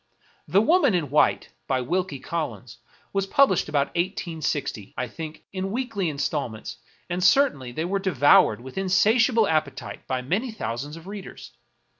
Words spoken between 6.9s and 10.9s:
and certainly they were devoured with insatiable appetite by many thou